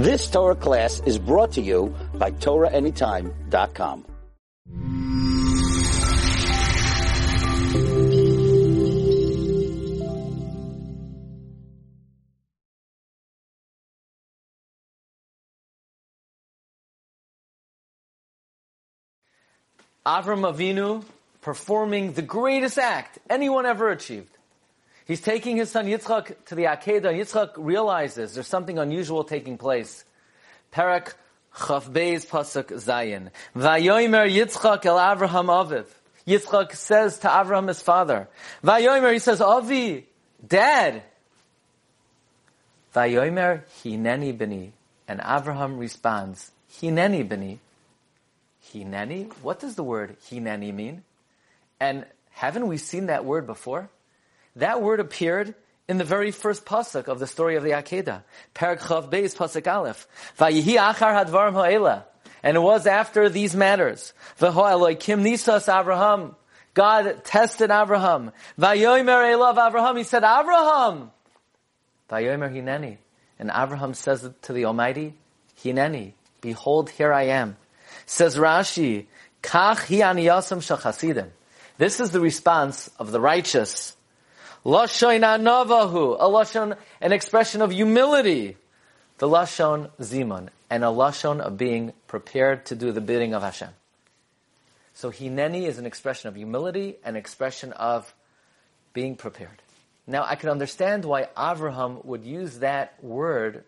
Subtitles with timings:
[0.00, 4.06] This Torah class is brought to you by TorahAnytime.com.
[20.06, 21.04] Avram Avinu
[21.42, 24.34] performing the greatest act anyone ever achieved.
[25.10, 27.12] He's taking his son Yitzchak to the Akedah.
[27.12, 30.04] Yitzchak realizes there's something unusual taking place.
[30.70, 31.16] Perak
[31.66, 33.30] Chaf Beis Pasuk Zayin.
[33.56, 35.86] Vayomer Yitzchak el Avraham Aviv.
[36.28, 38.28] Yitzchak says to Avraham his father.
[38.62, 40.06] Vayomer, he says, Avi,
[40.46, 41.02] Dad.
[42.94, 44.72] Vayomer Hineni Bini.
[45.08, 47.58] And Avraham responds, Hineni Bini.
[48.72, 49.32] Hineni?
[49.42, 51.02] What does the word Hineni mean?
[51.80, 53.90] And haven't we seen that word before?
[54.56, 55.54] That word appeared
[55.88, 58.22] in the very first pasuk of the story of the Akedah.
[58.54, 60.06] Perak Chaf Beis pasuk Aleph.
[60.38, 62.06] Vayihi achar hadvarim ha'ela.
[62.42, 64.12] And it was after these matters.
[64.38, 66.34] V'ho Kim nisas Avraham.
[66.74, 68.32] God tested Abraham.
[68.58, 69.98] Vayomer elav Avraham.
[69.98, 71.10] He said, Avraham.
[72.08, 72.98] Vayomer hineni.
[73.38, 75.14] And Abraham says to the Almighty,
[75.62, 76.12] Hineni.
[76.40, 77.56] Behold, here I am.
[78.06, 79.06] Says Rashi,
[79.42, 81.28] Kach hi aniyasam shachasidim.
[81.78, 83.96] This is the response of the righteous.
[84.64, 88.56] Lashon anavahu, a lashon, an expression of humility.
[89.18, 93.70] The lashon zimun, and a lashon of being prepared to do the bidding of Hashem.
[94.94, 98.12] So hineni is an expression of humility, an expression of
[98.92, 99.62] being prepared.
[100.06, 103.64] Now I can understand why Avraham would use that word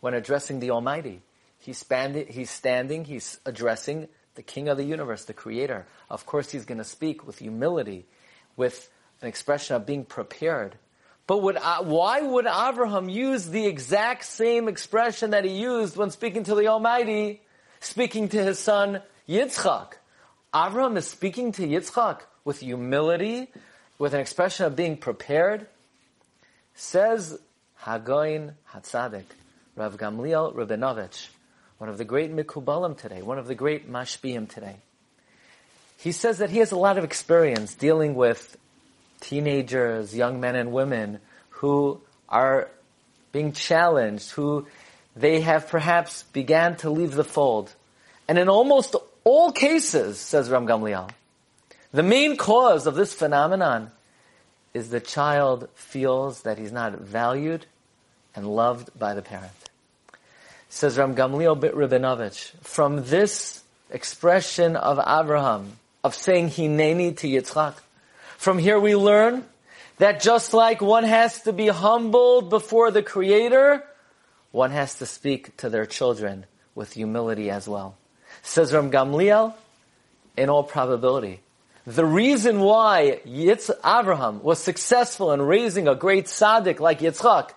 [0.00, 1.22] when addressing the Almighty.
[1.58, 1.84] He's,
[2.28, 5.86] he's standing, he's addressing the King of the universe, the Creator.
[6.08, 8.06] Of course, he's going to speak with humility,
[8.56, 8.88] with
[9.20, 10.76] an expression of being prepared.
[11.26, 16.44] But would, why would Abraham use the exact same expression that he used when speaking
[16.44, 17.42] to the Almighty,
[17.80, 19.92] speaking to his son Yitzchak?
[20.54, 23.48] Abraham is speaking to Yitzchak with humility,
[23.98, 25.66] with an expression of being prepared.
[26.74, 27.38] Says
[27.82, 29.24] Hagoin Hatzadik,
[29.76, 31.28] Rav Gamliel Rabinovich,
[31.76, 34.76] one of the great Mikubalim today, one of the great Mashbiim today.
[35.98, 38.56] He says that he has a lot of experience dealing with
[39.20, 41.20] teenagers, young men and women
[41.50, 42.68] who are
[43.32, 44.66] being challenged, who
[45.16, 47.74] they have perhaps began to leave the fold.
[48.28, 51.10] And in almost all cases, says Ram Gamliel,
[51.92, 53.90] the main cause of this phenomenon
[54.74, 57.66] is the child feels that he's not valued
[58.34, 59.52] and loved by the parent.
[60.68, 67.74] Says Ram Gamliel Bit Rabinovich, from this expression of Abraham, of saying Hineni to Yitzchak,
[68.38, 69.44] from here we learn
[69.98, 73.84] that just like one has to be humbled before the Creator,
[74.52, 77.96] one has to speak to their children with humility as well.
[78.42, 79.54] Says Ram Gamliel,
[80.36, 81.40] in all probability,
[81.84, 87.50] the reason why Yitz- Abraham was successful in raising a great tzaddik like Yitzchak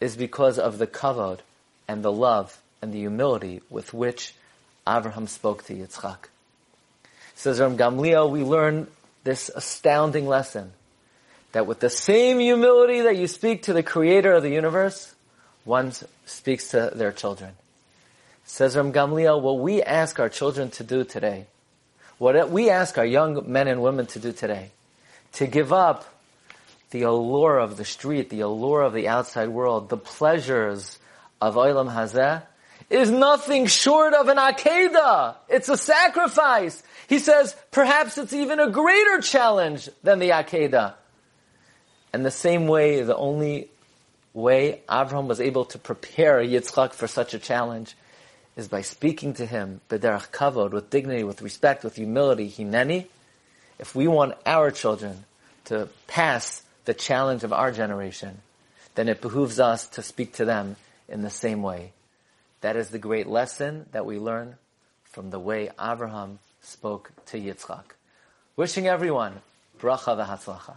[0.00, 1.40] is because of the kavod
[1.88, 4.34] and the love and the humility with which
[4.88, 6.28] Abraham spoke to Yitzchak.
[7.34, 8.86] Says Ram Gamliel, we learn
[9.24, 10.72] this astounding lesson
[11.52, 15.14] that with the same humility that you speak to the creator of the universe,
[15.64, 15.92] one
[16.26, 17.52] speaks to their children.
[18.44, 21.46] Says Ram Gamliel, what we ask our children to do today
[22.20, 24.72] what we ask our young men and women to do today,
[25.32, 26.04] to give up
[26.90, 30.98] the allure of the street, the allure of the outside world, the pleasures
[31.40, 32.42] of Olam Hazeh,
[32.90, 35.36] is nothing short of an Akedah.
[35.48, 36.82] It's a sacrifice.
[37.08, 40.94] He says, perhaps it's even a greater challenge than the Akedah.
[42.12, 43.68] And the same way, the only
[44.34, 47.94] way Abraham was able to prepare Yitzchak for such a challenge
[48.56, 53.06] is by speaking to him, b'derach kavod, with dignity, with respect, with humility, hineni.
[53.78, 55.24] If we want our children
[55.66, 58.42] to pass the challenge of our generation,
[58.96, 60.76] then it behooves us to speak to them
[61.08, 61.92] in the same way.
[62.60, 64.56] That is the great lesson that we learn
[65.04, 67.84] from the way Abraham spoke to Yitzchak.
[68.56, 69.40] Wishing everyone
[69.80, 70.74] bracha v'hatzlacha.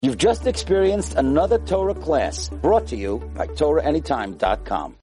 [0.00, 4.96] You've just experienced another Torah class brought to you by TorahAnytime.com.